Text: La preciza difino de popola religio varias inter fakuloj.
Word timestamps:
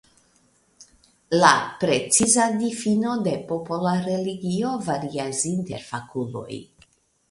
La 1.43 1.51
preciza 1.83 2.49
difino 2.63 3.13
de 3.27 3.37
popola 3.53 3.95
religio 4.09 4.75
varias 4.91 5.47
inter 5.55 5.89
fakuloj. 5.95 6.65